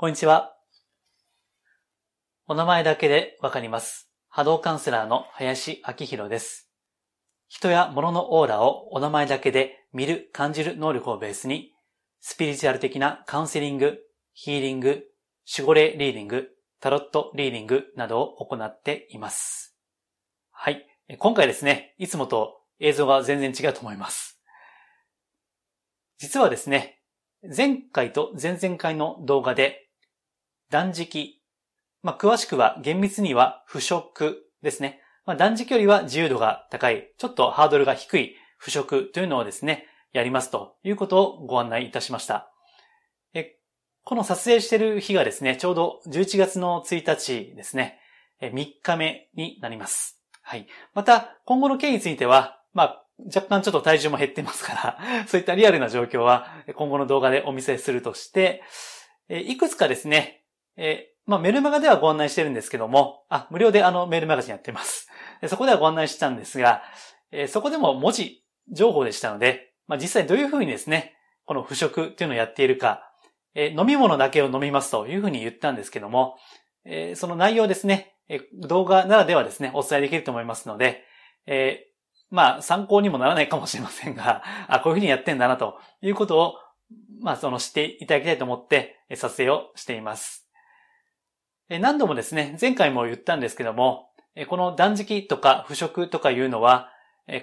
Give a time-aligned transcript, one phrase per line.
[0.00, 0.56] こんにちは。
[2.46, 4.10] お名前だけでわかります。
[4.30, 6.70] 波動カウンセラーの林明宏です。
[7.48, 11.74] 人や物のオーラをお名前だけで見る、感じる能力をベースに、
[12.18, 13.98] スピリチュアル的なカウンセリング、
[14.32, 15.04] ヒーリング、
[15.54, 16.48] 守護霊リーディング、
[16.80, 19.76] タロットリーディングなどを行っています。
[20.50, 20.86] はい。
[21.18, 24.40] 今回ですね、いつもと映像が全然違うと思います。
[26.16, 27.02] 実はですね、
[27.54, 29.88] 前回と前々回の動画で、
[30.70, 31.42] 断食、
[32.02, 35.00] まあ、詳しくは厳密には不食ですね。
[35.26, 42.50] まあ、断食よりは自由度が高い、ちょっとハードルが低い不食というのをですね、やりますということをご案内いたしました。
[43.34, 43.56] え
[44.04, 48.00] この撮影している日がですね、ちょうど11月の1日ですね、
[48.40, 50.20] え3日目になります。
[50.42, 50.66] はい。
[50.94, 58.62] また、今後の件については、まあ、若干ちょっと体重も減ってますから、 そういったリアルな状況は今後の動画でお見せするとして、
[59.28, 60.39] えいくつかですね、
[60.80, 65.08] えまあ、メルマガではご案内してるんですけども、あ、無料であのメールマガジンやってます。
[65.46, 66.82] そこではご案内したんですが、
[67.30, 68.42] えそこでも文字
[68.72, 71.14] 情報でしたので、まあ、実際どういうふうにですね、
[71.44, 73.02] この腐食っていうのをやっているか、
[73.54, 76.36] え飲み物だけを飲みますというふうに言ったんですけども、
[76.84, 81.04] えその内容ですね、え動画ならではですね、お伝えできると思いますので、
[81.46, 81.86] え
[82.30, 86.54] まあ、参考にもならないかもしれませんが、あ、こういうふうにやってんだなということを、
[87.20, 90.49] まあ、その知っていただきたいと思って、撮影をしています。
[91.78, 94.08] 何度もですね、前回も言ったんですけども、
[94.48, 96.90] この断食とか腐食とかいうのは、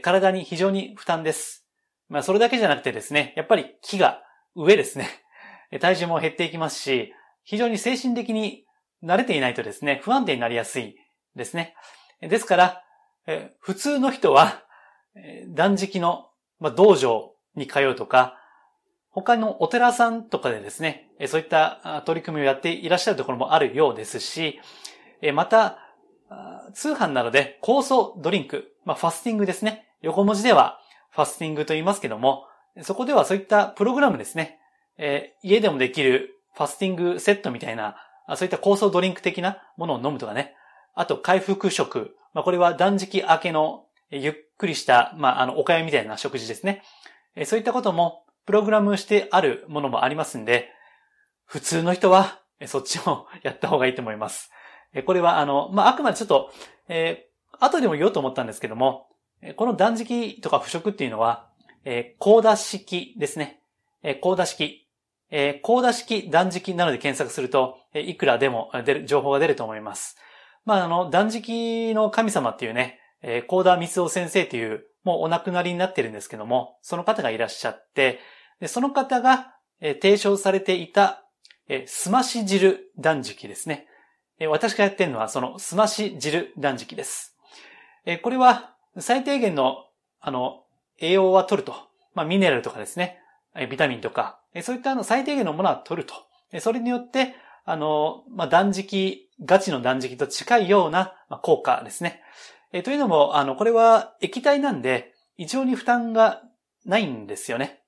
[0.01, 1.65] 体に非常に負担です。
[2.09, 4.21] まあ、それだけじゃなくてですね、やっぱり気が
[4.53, 5.07] 上ですね。
[5.79, 8.65] 体重も減っていきますし、非常に精神的に
[9.01, 10.97] 慣れていないとですね、不安定になりやすい
[11.35, 11.75] ですね。
[12.19, 12.83] ですから、
[13.59, 14.63] 普通の人は、
[15.47, 16.29] 断食の
[16.75, 18.37] 道場に通うとか、
[19.17, 24.59] 他のお寺さんとかでですね、そういった取り組みをやっていらっしゃるところもあるようですし、
[25.33, 25.79] また、
[26.75, 29.87] 通販などで酵素ドリンク、まあ、ファスティングですね。
[30.03, 30.79] 横文字では
[31.09, 32.45] ファスティングと言いますけども、
[32.83, 34.59] そこではそういったプログラムですね。
[35.41, 37.95] 家でもできるファスティングセットみたいな、
[38.35, 40.53] そういった酵素ドリンク的なものを飲むとかね。
[40.93, 42.15] あと回復食。
[42.35, 46.83] まあ、これは断食明けのゆっくりした、まあ、あの、おかゆみたいな食事ですね。
[47.45, 50.69] そういったこともプログラムしてあるものもありますんで、
[51.45, 54.49] 普通の人はそっちを やった方がいいと思います。
[55.05, 56.49] これはあの、まあ、あくまでちょっと、
[56.87, 59.09] えー、後でも言おうと思ったんですけども、
[59.57, 61.49] この断食とか腐食っていうのは、
[61.83, 63.61] えー、高打式ですね。
[64.01, 64.87] えー、高打式。
[65.29, 70.17] えー、高打式断食などで検索すると、え、いくらでも出る、情報が出ると思います。
[70.63, 78.19] まあ、あの、断食の神様っていうね、えー、高田光夫先生という、もうお亡くなりになってるんですけども、その方がいらっしゃって、
[78.65, 81.23] その方が、提唱されていた、
[81.85, 83.87] すまし汁断食ですね。
[84.49, 87.35] 私がやってるのはそのすまし汁断食です。
[88.23, 89.85] これは最低限の、
[90.19, 90.63] あの、
[90.99, 91.75] 栄養は取ると。
[92.15, 93.19] まあ、ミネラルとかですね、
[93.69, 96.59] ビタミンとか、そういったあの最低限のものは取ると。
[96.59, 97.35] それによって、
[97.65, 101.13] あの、まあ、断食、ガチの断食と近いような
[101.43, 102.21] 効果ですね。
[102.83, 106.41] というのも、あの、これは液体なんで、異常に負担が
[106.85, 107.81] ないんですよね。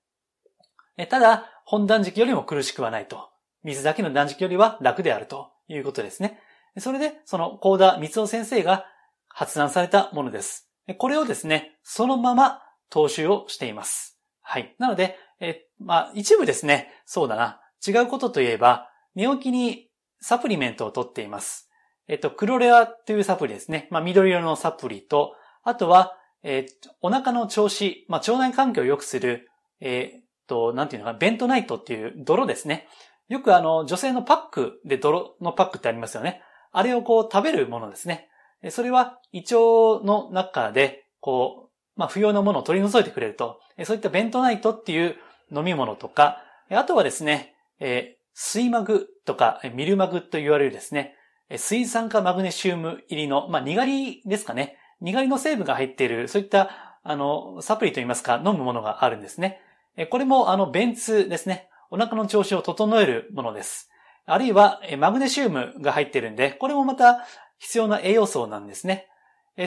[0.99, 3.29] え、ただ、本断食よりも苦しくはないと。
[3.63, 6.41] 水だけの断食よりは楽であるということですね。
[6.77, 8.85] それで、その、高田光夫先生が
[9.29, 10.69] 発案されたものです。
[10.97, 12.61] これをですね、そのまま
[12.91, 14.19] 踏襲をしています。
[14.41, 14.75] はい。
[14.77, 17.61] なので、え、まあ、一部ですね、そうだな。
[17.87, 19.87] 違うことといえば、寝起きに
[20.19, 21.69] サプリメントを取っています。
[22.09, 23.87] えっと、クロレアというサプリですね。
[23.89, 25.33] まあ、緑色のサプリと、
[25.63, 29.49] あとは、えー、お腹の調子、まあ、腸内環境を良くする、
[29.79, 32.87] えー、と、なんていうのかな、ベントナイトっていう泥ですね。
[33.29, 36.41] よくあの、女性のパックで泥のパックってありますよね。
[36.71, 38.27] あれをこう食べるものですね。
[38.69, 39.55] それは胃腸
[40.03, 43.59] の中で、こう、まあ、不要なものを取り除いてくれると。
[43.85, 45.15] そういったベントナイトっていう
[45.55, 51.15] 飲み物とか、あとはですね、えー、水マグとかミルマグと言われるですね、
[51.57, 54.77] 水酸化マグネシウム入りの、まあ、にがりですかね。
[55.01, 59.61] にがりの成分が入っている、そういった、あの、サプリといいますか、飲むものがあるんですね。
[60.09, 61.69] これも、あの、便通ですね。
[61.91, 63.89] お腹の調子を整えるものです。
[64.25, 67.25] あるいは、マグネシウムが入ってるんで、これもまた
[67.57, 69.07] 必要な栄養素なんですね。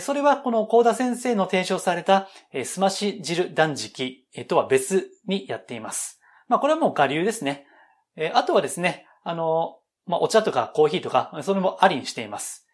[0.00, 2.28] それはこの高田先生の提唱された
[2.64, 6.19] すまし汁断食とは別にやっています。
[6.48, 7.66] まあこれはもう我流ですね。
[8.32, 9.76] あとはですね、あの、
[10.06, 12.66] まあお茶とかコーヒーとか、それもありにしています。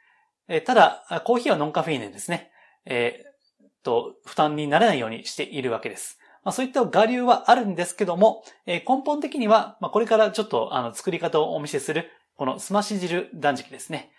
[0.65, 2.53] ただ、コーヒーはノンカフェインですね、
[2.85, 6.18] えー、と、負担にならないようにしているわけです。
[6.44, 14.12] まあ、そういった我流はあるんですけども、えー、根本的には、まあ、これからちょっとあの作り方をお見せするこのすまし汁断食ですね。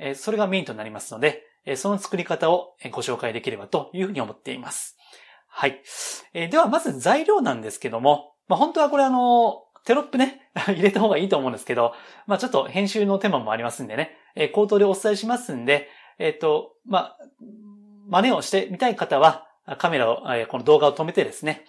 [0.00, 4.96] えそれがメインとなりますので、えその作り方をご紹介できればというふうに思っています。
[5.46, 5.80] はい。
[6.32, 11.94] えでは、まず材料なんですけども、まあ、本当はこれあの、テロップね、 入れた方がいいと思うんですけど、
[12.26, 15.88] まあ、ちょっと編集の手間もありますんでね、え口頭でお伝えしますんで、
[16.18, 17.18] えっ、と、まあ、
[18.08, 19.46] 真似をしてみたい方は、
[19.78, 21.64] カメラを、この動画を止めてですね、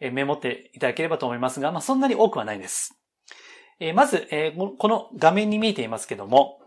[0.00, 2.98] メモっていただければと思いますが、まあ、そんなに多くはないです。
[3.94, 4.28] まず、
[4.78, 6.60] この画面に見えていますけども、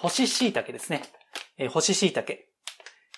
[0.00, 1.02] 干し椎茸ですね。
[1.70, 2.34] 干し椎茸。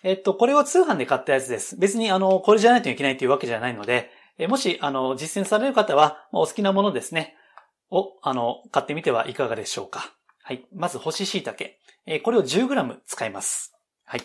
[0.03, 1.77] えっと、これは通販で買ったやつです。
[1.79, 4.11] 別に、あの、これじゃないといけないというわけじゃないので、
[4.49, 7.37] もし、あの、実践される方は、お好きなものですね、
[7.91, 10.13] を、あの、買ってみてはいかがでしょうか。
[10.43, 10.67] はい。
[10.75, 11.57] まず、干し椎茸。
[12.23, 13.73] これを 10g 使います。
[14.05, 14.21] はい。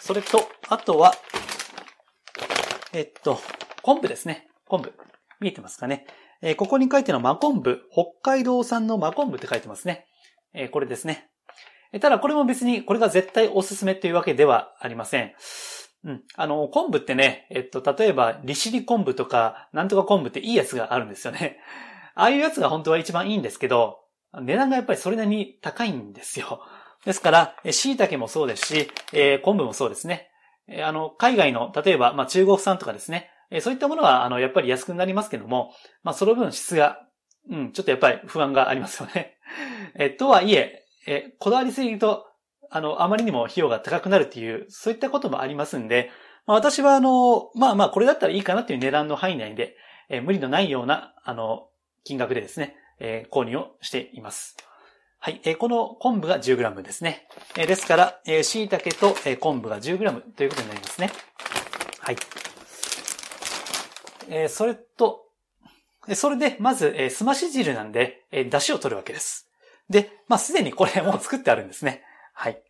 [0.00, 1.14] それと、あとは、
[2.92, 3.38] えっと、
[3.82, 4.48] 昆布ですね。
[4.66, 4.92] 昆布。
[5.40, 6.06] 見えてますかね？
[6.42, 7.82] えー、ここに書いてるの真昆布。
[7.92, 10.06] 北海道産の真昆布って書いてますね。
[10.52, 11.30] えー、これですね
[11.92, 12.00] え。
[12.00, 15.32] ただこれも別にこれが絶対おすすめというわけではありません。
[16.04, 16.22] うん。
[16.34, 21.58] あの、昆布ってね、えっと、例えば、利尻昆布とか、なんとか昆布っていいやつがあるんですよね。
[22.14, 23.98] ああいうやつが本当は一番いいんですけど、
[24.32, 26.62] 値段がやっぱりそれなりに高いんですよ。
[27.04, 30.30] ですから、椎茸もそうですし、えー、昆布もそうですね。
[30.68, 33.30] えー、あの、海外の、例えば、まあ、中国産とかですね。
[33.50, 36.98] えー、そういったものは、あの、やっぱり安くなりますけども、まあ、その分質が、
[37.48, 39.38] うん、ちょっとやっぱり不安がありますよね。
[39.98, 42.26] えとはいえ、えこだわりすぎると、
[42.70, 46.10] あの、あまりにも費用が高くなるっていう、そういったこともありますんで、
[46.46, 49.76] まあ、私はあの、まあまあ、これだったらいいかなっていう値段の範囲内で、
[50.08, 51.68] え無理のないような、あの、
[52.04, 54.56] 金額でですね、え購入をしています。
[55.22, 55.40] はい。
[55.44, 57.26] えこの昆布が 10g ですね。
[57.58, 61.12] えですから、え椎茸と、え昆布が 10g ということになりますね。
[61.98, 62.16] はい。
[64.30, 65.26] えそれと、
[66.14, 69.46] それで、まず、えすまし汁なんで、え出汁を取るわけです。
[69.90, 72.02] で、まあ、すでにこれもう作ってあるんですね。
[72.32, 72.62] はい。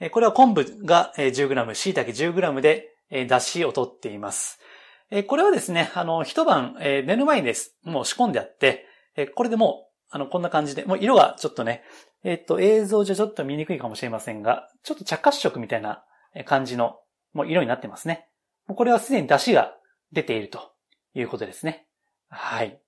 [0.00, 4.58] えこれは昆布が 10g、椎茸 10g で、え出汁を取っています。
[5.10, 7.76] えこれはですね、あの、一晩、え寝る前にです。
[7.84, 8.86] もう仕込んであって、
[9.16, 11.82] えこれでもう、あの、こんな感じで、もう色がちょっとね、
[12.24, 16.04] えっと、映像じゃちょっと見にくいかもしれませんが、ちょっと茶褐色みたいな
[16.44, 16.98] 感じの、
[17.32, 18.28] もう色になってますね。
[18.66, 19.74] もうこれはすでに出汁が
[20.12, 20.72] 出ていると
[21.14, 21.86] いうことですね。
[22.28, 22.80] はい。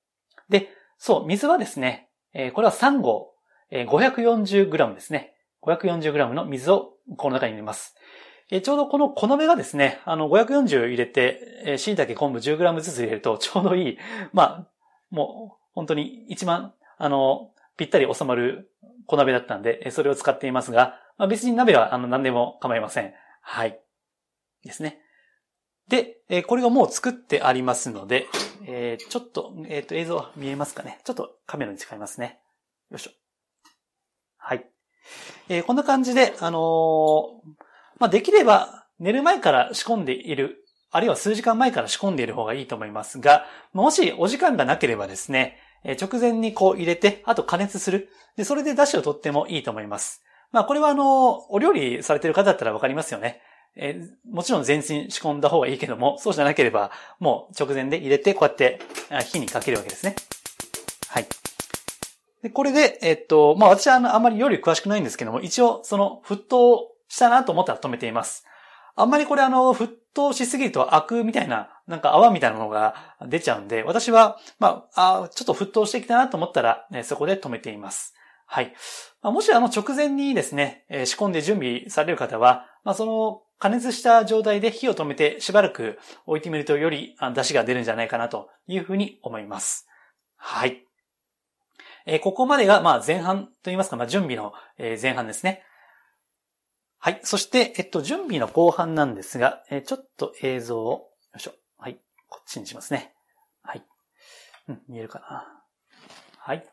[0.49, 3.33] で、そう、水はですね、えこれは3号
[3.71, 5.35] 540g ですね。
[5.63, 7.95] 540g の水をこの中に入れます。
[8.51, 13.99] えちょうどこのこの目がですね、あの、540入れて、椎茸昆布 10g ずつ入れるとちょうどいい、
[14.33, 14.69] まあ、
[15.11, 18.71] もう本当に一番、あの、ぴったり収まる
[19.07, 23.13] 小鍋だったんで、それを使っていますが、まあ、別に鍋はあの何でも構いません。
[23.41, 23.81] はい。
[24.65, 25.01] ですね。
[25.89, 28.29] で、えこれがもう作ってありますので、
[28.67, 32.39] えー、ちょっと、えっ、ー、と、映像見えますかねちょっとカメラに使いますね。
[32.93, 33.11] よいしょ。
[34.37, 34.65] はい。
[35.49, 36.61] えー、こんな感じで、あのー、
[37.99, 48.09] まあ、できれば寝る前から仕込んでいる、あるいは数時間前から仕込んでいる方がいいと思いますが、もしお時間がなければですね、え直前にこう入れて、あと加熱する。
[48.37, 50.23] で、それで出汁を取ってもいいと思います。
[50.53, 53.41] まあ、これはあの、お料理されてる方だったらわかりますよね。
[53.75, 54.01] え、
[54.31, 58.81] もちろん全身仕込んだ方がいいけども、そうじゃなければ、もう直前で入れて、こうやって
[59.33, 60.15] 火にかけるわけですね。
[61.09, 61.27] はい。
[62.43, 68.45] で、これで、えっと、まあ私はあの、あまり料理詳しくないんですけども、一応その沸騰したなと思ったら止めています。
[68.95, 78.15] あんまりこれあの、沸騰しすぎるとアクみたいな、なんか泡みたいなのが出ちゃうんで、私は、まあ、あちょっと沸騰してきたなと思ったら、ね、そこで止めています。
[78.47, 78.75] はい。
[79.23, 89.87] まあ、もしあの直前にですね、えー、仕込んで準備される方は、まあその加熱した状態で火を止めてしばらく置いてみるとより出汁が出るんじゃないかなというふうに思います。
[90.37, 90.85] はい。
[92.05, 95.63] えー、ここまでが、まあ、前半といいますか、まあ、準備の、前半ですね。
[97.05, 97.21] はい。
[97.25, 101.53] そして、えっと、準備の後半なんですが、え、ちょっと映像を、よいしょ。
[101.77, 101.99] はい。
[102.29, 103.13] こっちにしますね。
[103.61, 103.85] はい。
[104.69, 105.65] うん、見えるかな。
[106.39, 106.65] はい。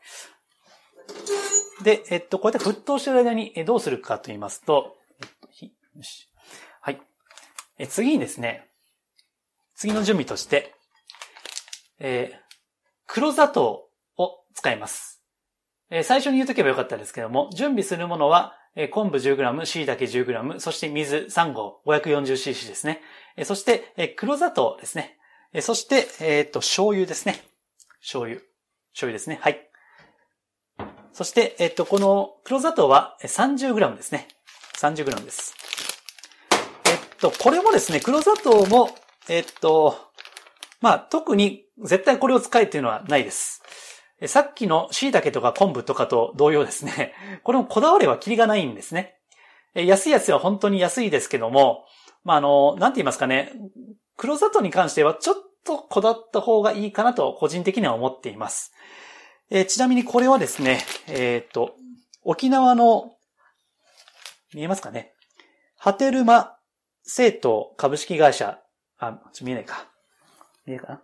[1.82, 5.48] で、えっと、こうやって沸騰してる間にどうするかと言いますと、えっと、
[5.96, 6.28] よし。
[6.80, 7.02] はい。
[7.78, 8.70] え次にですね、
[9.74, 10.76] 次の準備として、
[11.98, 12.38] えー、
[13.08, 15.24] 黒砂糖を使います。
[15.90, 18.54] え最初に言うとけばよかったですけども、準備するものは、
[18.90, 23.00] 昆布 10g、椎茸 10g、そして水3合、540cc ですね。
[23.44, 25.18] そして、黒砂糖ですね。
[25.60, 27.42] そして、えっと、醤油ですね。
[28.00, 28.40] 醤油。
[28.92, 29.38] 醤油ですね。
[29.42, 29.70] はい。
[31.12, 34.28] そして、えっと、この黒砂糖は 30g ですね。
[34.78, 35.54] 30g です。
[36.86, 38.90] えっと、これもですね、黒砂糖も、
[39.28, 39.96] えっと、
[40.80, 43.59] まあ、特に絶対これを使えっていうのはないです。
[44.26, 49.16] さっきの椎茸とか昆布とかと同様ですね、 これもこだわりはキリがないんですね。
[49.74, 51.84] 安いやつは本当に安いですけども、
[52.24, 53.52] まあ、あの、なんて言いますかね、
[54.16, 58.72] 黒砂糖に関してはちょっとこだわった方がいいかなと個人的には思っています。
[59.48, 61.74] え、ちなみにこれはですね、えっ、ー、と、
[62.22, 63.16] 沖縄の、
[64.52, 65.14] 見えますかね。
[65.76, 66.56] ハテルマ
[67.02, 68.60] 生徒株式会社、
[68.98, 69.88] あ、ちょ見えないか。
[70.66, 71.02] 見えるかな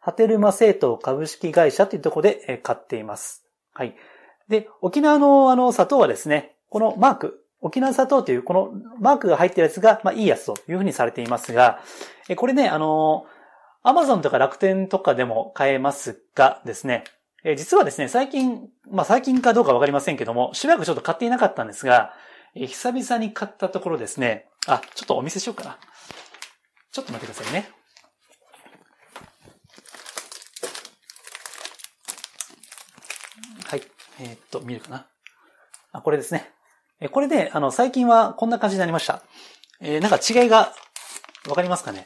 [0.00, 3.44] ハテルマ生徒株式会社というところで買っています。
[3.74, 3.96] はい。
[4.48, 11.80] で、沖縄のあの砂糖はですね、このマーク、沖縄砂糖というこのマークが入っているやつが、まあいいやつというふうにされていますが、
[12.36, 13.26] これね、あの、
[13.82, 17.04] アマゾンとか楽天とかでも買えますがですね、
[17.56, 22.12] 実はですね、最近、まあ最近かどうかわかりませんけども、しばらくちょっと買っていなかったんですが、
[22.54, 25.78] 久々に買ったところですね、あ、ちょっとお見せしようかな。
[26.90, 27.70] ちょっと待ってくださいね。
[33.66, 33.82] はい。
[34.20, 35.06] えー、っと、見るかな。
[35.92, 36.50] あ、これですね。
[37.00, 39.22] え、これで、あの、最近はこんな感じになりました。
[39.80, 40.72] えー、なんか違いが、
[41.48, 42.04] わかりますかね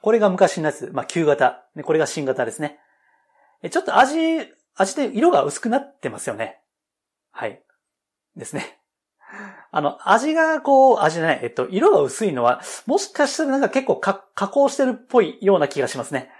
[0.00, 0.90] これが昔のやつ。
[0.92, 1.64] まあ、旧型。
[1.74, 2.78] で、これが新型ですね。
[3.62, 4.16] え、ちょっと味、
[4.74, 6.60] 味で色が薄くなってますよね。
[7.30, 7.62] はい。
[8.36, 8.78] ですね。
[9.70, 14.14] あの、味がこう、味じゃない、えっと、色が薄いのは、もしかしたらなんか結構加
[14.48, 16.30] 工してるっぽいような気がしますね。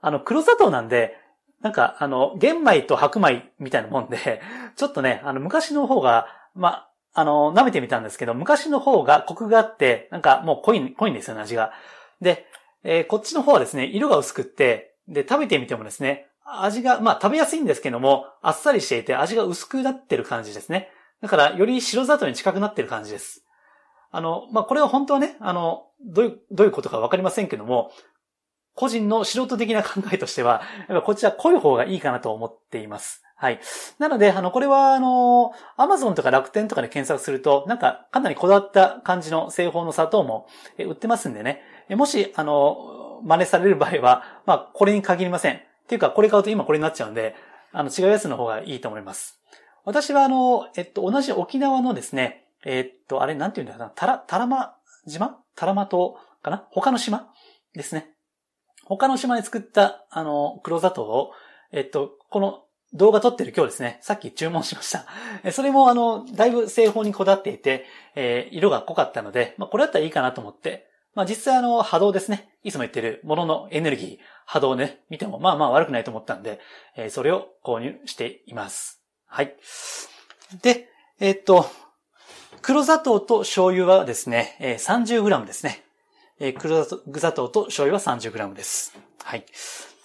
[0.00, 1.16] あの、黒砂糖なんで、
[1.60, 4.40] なんか、あの、玄米と白米みたいなもんで、
[4.76, 11.72] ちょっとね、あの、昔の方が、ま、あの、舐めてみたんですけど、昔の方がコクがあって、なんかもう濃い、濃いんですよね、味が。
[12.20, 12.46] で、
[12.82, 20.88] えー、こっちの方はですね、色が薄くって、で、食べてみてもですね、味が、まあ食べやすいんですけども、あっさりしていて味が薄くなってる感じですね。
[21.20, 23.44] だから、より白砂糖に近くなってる感じです。
[24.10, 27.92] あの、まあ、これは本当はね、あの、どういう、どういうことかわかりませんけども、
[28.74, 33.22] 個人の素人的な考えとしては、 やっぱこっちは濃い方がいいかなと思っています。
[33.36, 33.60] はい。
[33.98, 40.46] なので、あの、これは、あの、アマゾンとか楽天とかで検索すると、なんか、かなりこだわった感じの製法の砂糖も
[40.78, 41.62] 売ってますんでね。
[41.88, 45.54] もし、あの、真似される場合は、まあ、これに限りません。
[45.56, 47.34] っていうか、これ買うと今これになっちゃうんで、
[47.72, 49.40] あの、違うやつの方がいいと思います。
[49.86, 55.38] 私は、あの、えっと、同じ沖縄のですね、えっと、あれ、なんて言うんだろうな、たら、たらま島？
[55.56, 56.66] たらま島かな？
[56.70, 57.32] 他の島？
[57.74, 58.10] ですね。
[58.96, 61.30] 他の島で作った、あの、黒砂糖を、
[61.70, 65.06] えっと、この動画撮ってる今日ですね、さっき注文しました。
[65.52, 72.50] それもあの、だいぶ製法にこだっていて、えー、色が濃かったので、まあ、これだったらいいかなと思って、まあ、実際あの、波動ですね。
[72.64, 76.58] いつも言ってるもののエネルギー、波動ね、見てもまあまあ悪くないと思ったんで、
[76.96, 79.00] えー、それを購入しています。
[79.26, 79.54] はい。
[80.62, 80.88] で、
[81.20, 81.66] えっと、
[82.60, 85.84] 黒砂糖と醤油はですね、えー、30g ですね。
[86.42, 88.96] えー、黒砂糖と醤油は 30g です。
[89.22, 89.44] はい。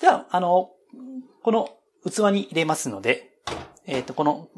[0.01, 0.72] では、あの、
[1.42, 1.70] この
[2.04, 3.38] 器に入れますので、
[3.88, 4.50] えっ、ー、と、この、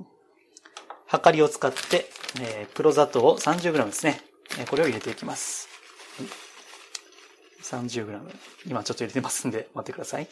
[1.05, 2.09] はかりを使って、
[2.41, 4.21] えー、黒砂糖を 30g ですね。
[4.59, 5.69] えー、これを入れていきます。
[7.61, 8.21] 30g。
[8.65, 10.27] 今ちょっと入れてますんで、待ってください。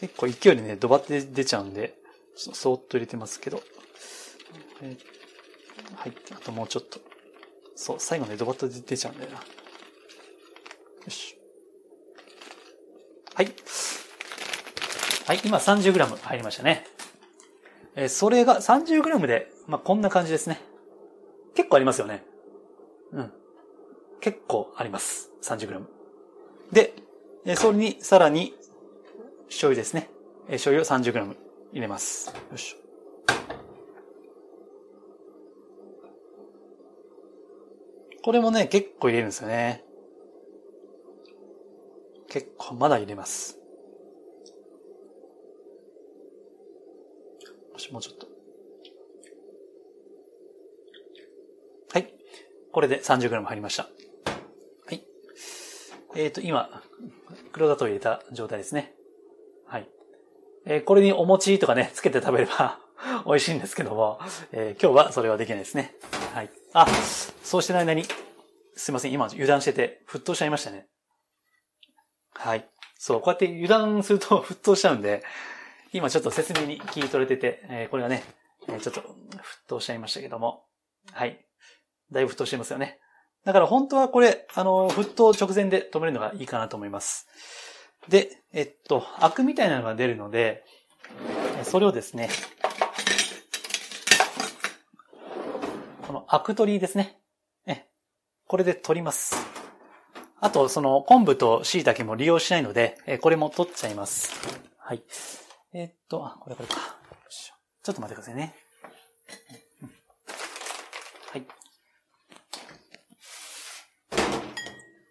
[0.00, 1.98] 結構勢いでね、ドバって出ちゃうんで、
[2.34, 3.62] そーっと入れてますけど。
[4.80, 6.12] えー、はい。
[6.32, 6.98] あともうちょっと。
[7.74, 9.38] そう、最後ね、ドバッと出ちゃうんだよな。
[9.38, 9.42] よ
[11.08, 11.36] し。
[13.34, 13.52] はい。
[15.26, 16.86] はい、今 30g 入りましたね。
[17.96, 20.60] えー、それが 30g で、まあ、こんな感じですね。
[21.54, 22.24] 結構ありますよね。
[23.12, 23.32] うん。
[24.20, 25.30] 結構あります。
[25.42, 25.82] 30g。
[26.72, 26.94] で、
[27.44, 28.54] えー、それにさらに、
[29.48, 30.10] 醤油ですね。
[30.48, 31.36] えー、醤油を 30g
[31.72, 32.28] 入れます。
[32.28, 32.83] よいしょ。
[38.24, 39.84] これもね、結構入れるんですよね。
[42.30, 43.58] 結構まだ入れます。
[47.74, 48.26] よし、もうちょっと。
[51.92, 52.14] はい。
[52.72, 53.82] これで 30g 入りました。
[53.82, 53.90] は
[54.92, 55.04] い。
[56.16, 56.82] えっ、ー、と、今、
[57.52, 58.94] 黒砂糖入れた状態ですね。
[59.66, 59.88] はい。
[60.64, 62.80] えー、これにお餅とかね、つけて食べれば
[63.26, 64.18] 美味しいんですけども、
[64.50, 65.94] えー、今日はそれはできないですね。
[66.34, 66.50] はい。
[66.72, 66.84] あ、
[67.44, 68.04] そうしてない間に、
[68.74, 70.88] すいません、今油断してて、沸騰しちゃいましたね。
[72.32, 72.68] はい。
[72.98, 75.22] そう、こうやって油断すると 沸騰しちゃうんで、
[75.92, 78.24] 今ちょっと説明に聞い取れてて、えー、これがね、
[78.66, 79.06] えちょっと沸
[79.68, 80.66] 騰しちゃいましたけども、
[81.12, 81.46] はい。
[82.10, 82.98] だいぶ沸騰してますよね。
[83.44, 87.28] だから本当はこれ、あの、沸騰直前で止めるのがいいかなと思います。
[88.08, 90.64] で、えっと、アクみたいなのが出るので、
[91.62, 92.28] それをですね、
[96.14, 97.18] このアク取りですね。
[97.66, 97.88] え、
[98.46, 99.34] これで取ります。
[100.38, 104.32] あと、その昆布と椎茸も利用しないので、えこれも取っちゃいます。
[104.78, 105.02] はい。
[105.72, 106.76] えー、っと、あ、これこれか。
[107.82, 108.54] ちょっと待ってくださいね。
[111.32, 111.46] はい。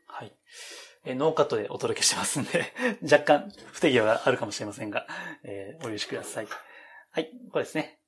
[0.07, 0.31] はい。
[1.03, 5.05] えノーカットでお届けしてますんで 若干不手際があるかもしれませんが、
[5.43, 6.47] えー、お許しください。
[7.11, 7.99] はい、これですね。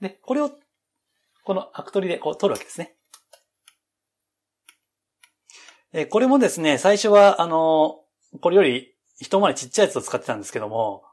[0.00, 0.50] で、これを、
[1.44, 2.96] このアク取りでこう取るわけですね。
[5.92, 8.00] えこれもですね、最初は、あの、
[8.40, 11.04] これより一回りちっちゃいやつを使ってたんですけども、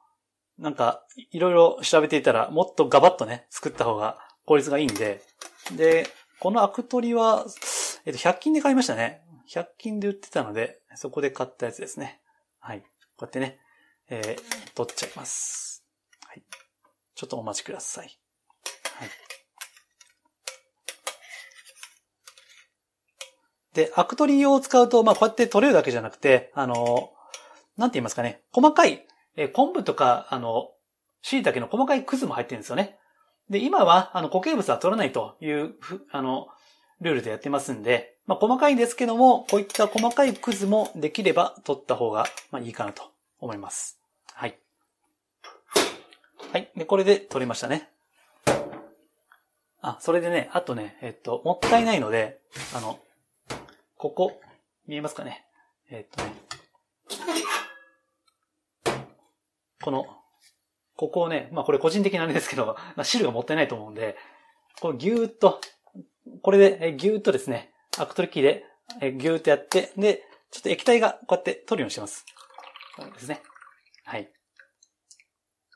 [0.58, 5.22] なんか、いろいろ調べていたら、もっとガバッとね、作った方が効率がいいんで、
[5.78, 6.08] で、
[6.40, 7.46] このアク取りは、
[8.06, 9.22] えっと、100均で買いましたね。
[9.54, 12.22] 100均で売ってたので、そこで買ったやつですね。
[12.60, 12.82] はい。
[12.82, 12.88] こ
[13.22, 13.60] うやってね、
[14.10, 15.84] えー、取っちゃいます。
[16.26, 16.44] はい。
[17.16, 18.20] ちょっとお待ちください。
[18.96, 19.10] はい。
[23.74, 27.12] で、アク取りを使うと、まあ、こうやって取れるだけじゃなくて、あの、
[27.78, 29.06] なんて言いますかね、細かい、
[29.38, 30.72] え昆布とか、あの、
[31.22, 32.98] 椎茸の細かいクズも入ってるんですよね。
[33.50, 35.75] で、今は、あの、固形物は取らないという、
[36.12, 36.48] あの、
[37.00, 44.00] ルールでやってますんで、まあ、細かいですけども、こういった細かいクズもできれば取った方が、まあ、いいかなと思います。
[44.34, 44.58] はい。
[46.51, 46.72] はい。
[46.75, 47.90] で、これで取れましたね。
[49.82, 52.40] あ、それでね、あとね、えっと、もったいないので、
[52.75, 53.00] あの、
[54.01, 54.41] ここ、
[54.88, 55.46] 見えますかね？
[55.91, 56.34] えっとね、
[59.79, 60.08] この、
[60.96, 62.65] ここをね、まあこれ個人的なあれですけど、
[62.98, 64.17] まあ、汁がもったいないと思うんで、
[64.79, 65.62] これぎゅーっと、
[66.41, 68.65] これでぎゅーっとですね、アク取り機で
[69.00, 72.25] ぎゅーっとやって、で、ちょっと液体がこうやって取るようにしてます。
[72.98, 73.43] こうですね。
[74.05, 74.34] はい。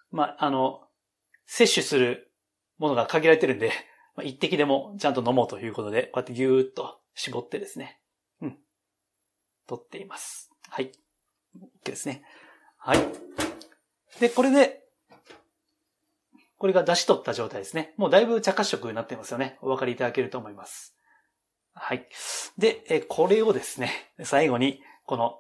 [0.10, 0.90] まあ、あの、
[1.46, 2.34] 摂取する
[2.80, 3.72] ものが限られてるんで、
[4.16, 8.02] まあ、一滴でもちゃんと飲もうということで、こうやってぎゅーっと絞ってですね、
[9.68, 10.52] 取っています。
[10.70, 10.92] はい。
[11.58, 12.24] OK ですね。
[12.78, 13.00] はい。
[14.20, 14.84] で、これで、
[16.58, 17.94] これが出し取った状態ですね。
[17.98, 19.58] もうだいぶ茶褐色になってますよね。
[19.62, 20.96] お分かりいただけると思います。
[21.74, 22.08] はい。
[22.58, 23.92] で、えこれをですね、
[24.24, 25.40] 最後に、この、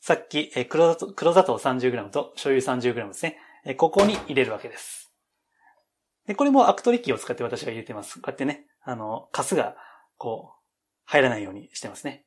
[0.00, 3.38] さっき黒黒砂糖 30g と醤油 30g ですね。
[3.64, 5.12] えここに入れるわけです。
[6.26, 8.20] で、これもアクトリッキーを使って私が入れてます。
[8.20, 9.76] こうやってね、あの、カスが、
[10.18, 10.62] こう、
[11.04, 12.24] 入らないようにしてますね。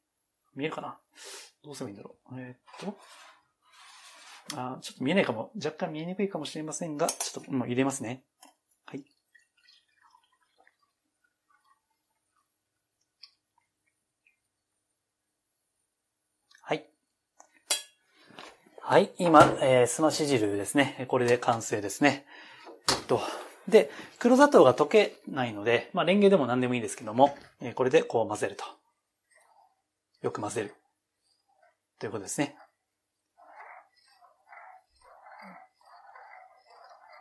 [0.55, 0.97] 見えるかな？
[1.63, 2.39] どうすればいいんだろう？
[2.39, 2.97] えー、っと。
[4.53, 8.23] あちょっと見えないかも、若干見えにくいかもしれませんが、ちょっともう入れますね。
[8.85, 9.03] はい。
[16.61, 16.85] はい。
[18.81, 21.05] はい、今、えー、すまし汁ですね。
[21.07, 22.27] これで完成ですね。
[22.91, 23.19] えっと、
[23.67, 23.89] で、
[24.19, 28.63] 黒砂糖が溶けないので、まあ、レンゲでも何でもいいですけども、えー、これでこう混ぜると。
[30.21, 30.75] よく混ぜる。
[31.99, 32.55] ということですね。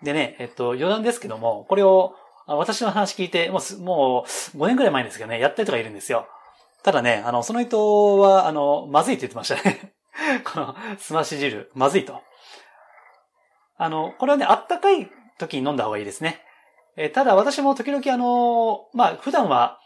[0.03, 2.15] でね、えっと、余談ですけども、これを、
[2.47, 6.27] 私の話聞いて、もう、もう、5年くらい前ですけどね、やった人がいるんですよ。
[6.83, 9.95] ただね、あの、その人は、あの、まずいって言ってましたね。
[10.45, 12.21] この、すまし汁、まずいと。
[13.77, 16.45] あの、これはね、あったかい時に飲んだ方がいいですね。
[16.97, 19.81] えただ、私も時々あの、まあ、普段は、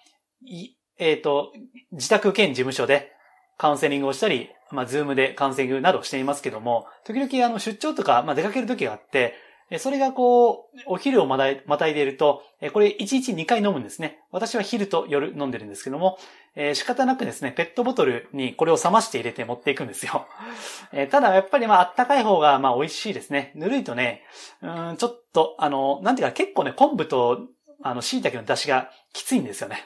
[0.99, 1.53] えっ、ー、と、
[1.93, 3.13] 自宅兼事務所で
[3.57, 9.35] カウンセリングをしたり、まあ、ズームでカウンセリングなどしていますけども、時々あの、出張とか、まあ、出かける時があって、
[9.77, 14.19] それがこう、お昼をまたいでいると、これ1日2回飲むんですね。
[14.33, 16.19] 私は昼と夜飲んでるんですけども、
[16.55, 20.27] えー、仕方なくですね、ペットボトルにこれを冷まして入れて持っていくんですよ。
[20.93, 23.53] えー、ただやっぱりまああったかい方がまあ美味しいですね。
[23.57, 24.23] ぬるいとね、
[24.63, 27.41] うん、ちょっとあの、なんていうか結構ね、昆布と
[27.83, 29.85] あの、椎茸の出汁がきついんですよね。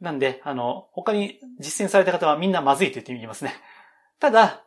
[0.00, 3.54] なんで、あの、他に実践された方はみんなまずいと言ってみますね。
[4.18, 4.62] ただ、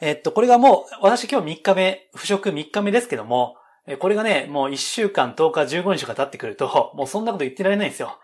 [0.00, 3.56] えっと、これがもう、私今日3日目、不食3日目ですけども、
[3.98, 8.18] これがね、もう1週間、10日、15日とか経ってくると、もうそんなこと言ってられないんですよ。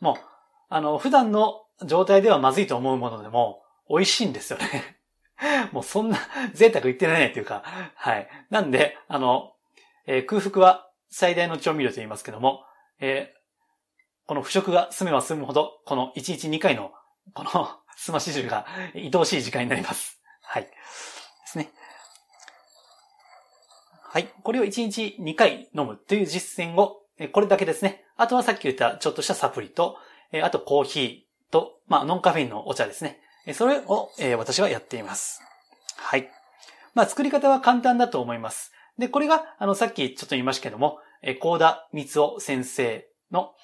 [0.00, 0.16] もう、
[0.68, 4.98] あの、普段の状態ではまずいと思うものでも、美味しいんですよね。
[5.72, 6.18] もうそんな
[6.54, 7.62] 贅沢言ってられないというか、
[7.94, 8.28] はい。
[8.50, 9.54] なんで、あの、
[10.06, 12.64] えー、空腹は最大の調味料と言いますけども、
[13.00, 13.34] え、
[14.28, 16.92] この不食が進めば進むほど、この1日2回の、
[17.32, 20.20] この すまし汁が愛おしい時間になります。
[20.42, 20.64] はい。
[20.64, 20.70] で
[21.46, 21.72] すね。
[24.02, 24.28] はい。
[24.42, 28.04] これを1日2回飲むという実践を、これだけですね。
[28.18, 29.96] あとはさっき言ったちょっとしたサプリと、
[30.42, 33.22] あとコーヒーと、まあ、ノンカフェインのお茶ですね。
[33.54, 35.40] それをえ、私はやっています。
[35.96, 36.30] はい。
[36.92, 38.72] まあ、作り方は簡単だと思います。
[38.98, 43.54] で、これが、あの、さっきちょっと言いましたけども、えー高田光夫先生の、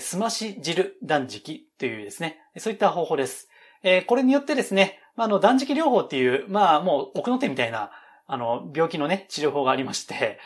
[0.00, 3.48] すまし汁断食というですね、そういった方法です。
[4.06, 7.90] これによってですね、あ、の、断食療法っていう、まあ、もう奥の手みたいな、
[8.26, 10.38] あの、病気のね、治療法がありまして、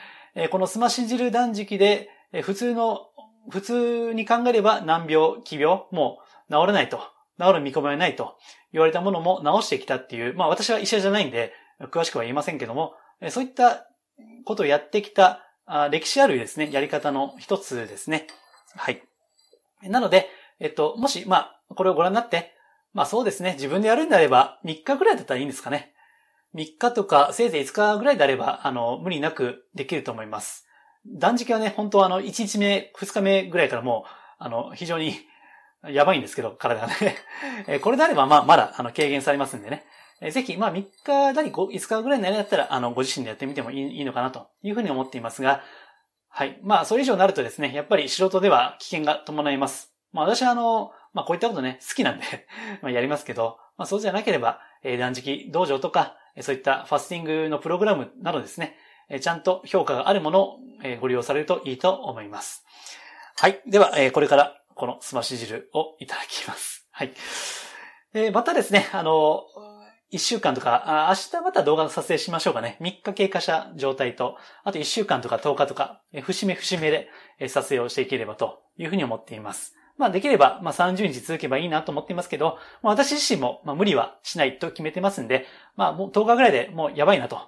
[0.51, 2.11] このスマシ汁断食で、
[2.43, 3.09] 普通の、
[3.49, 6.19] 普通に考えれば難病、奇病、も
[6.49, 7.01] う治らないと、
[7.39, 8.37] 治る見込みはないと
[8.73, 11.53] 言われたものも治してきたっていう、まあ私は医者じゃないんで、
[11.93, 12.95] 詳しくは言いませんけども、
[13.29, 13.87] そういった
[14.45, 15.43] ことをやってきた
[15.91, 18.27] 歴史あるですね、やり方の一つですね。
[18.75, 19.03] はい。
[19.83, 22.55] なので、えっと、もし、まあ、これをご覧になって、
[22.93, 25.93] まあそうですね、自分でやるんであれば、3日ぐらいだったらいいんですかね。
[26.55, 30.67] 3日とか、せいぜい5日ぐらいであれば、あの、無理なくできると思います。
[31.07, 35.15] 断食はね、本当はあの、1日目、2日目ぐらいからもう、あの、非常に
[35.87, 37.17] やばいんですけど、体がね。
[37.83, 39.85] これであれば、まあ、まだ、あの、軽減されますんでね。
[40.31, 45.63] ぜひ、まあ、3日なり5日ぐらいのやりだったら、あの、ご自身でやってみてもいいのかなというふうに思っていますが、
[46.39, 46.61] はい。
[46.63, 49.95] まあ、それ以上になるとですね、やっぱり素人では危険が伴います。
[50.13, 52.25] まあ、私はあの、まあ、こういったことね、好きなんで
[52.83, 58.77] まあ、やりますけど、まあ、そうじゃなければ、えー、断食道場とか、そういったファスティングのプログラムなどですね、
[59.09, 62.67] えー、ちゃんと評価があるものを、えー、ご利用されるといいと思います。
[63.39, 63.63] はい。
[63.67, 66.87] では、えー、これからこのスマッシュ汁をいただきます。
[66.91, 67.15] はい。
[68.13, 69.47] えー、またですね、あの、
[70.11, 72.79] 一週間とか、明日また動画の撮影しましょうかね。
[72.81, 77.09] 3日経過した状態と、あと1週間とか10日とか、節目節目で
[77.49, 79.75] 撮影をしていければというふうに思っています。
[79.99, 87.41] まあできれば、まあ30日続けばいいなと思っていますけど、私自身も、まあ、無理はしないと決めてますんで、まあもう10日ぐらいでもうやばいなと。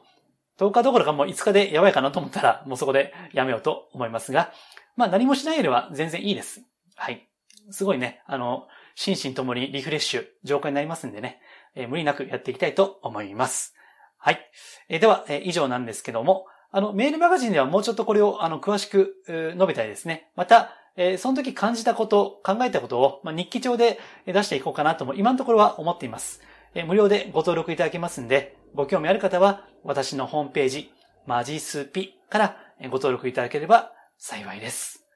[0.58, 4.52] 10日どころかもう5日でやばいかなと思ったら、もうそこでやめようと思いますが、
[4.96, 6.62] まあ何もしないよりは全然いいです。
[6.96, 7.28] はい。
[7.70, 11.40] すごいね、あの、心身ともにリフレッシュ、浄化になりますんでね、
[11.74, 13.74] え、無理なくやっていきたいと思います。
[14.16, 14.50] はい。
[14.88, 20.30] え、では、え、以上なんですけども、あの、メールマガジンではもうちょっとこれを、あの、詳しく、述べたいですね。
[20.36, 26.42] また、え、その時感じたこと、考えたことを、まあ、日記帳で出していこうかなとも、今のところは思っています。
[26.74, 30.92] え、無料でご登録いただけますんで、ご興味ある方は、私のホームページ、
[31.26, 35.06] マジスピからご登録いただければ幸いです。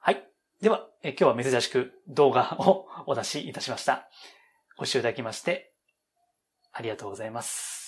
[0.00, 0.22] はい。
[0.60, 4.08] では、え、今日は珍しく動画を お出しいたしました。
[4.76, 5.71] ご視聴いただきまして、
[6.72, 7.81] ありがとうございます。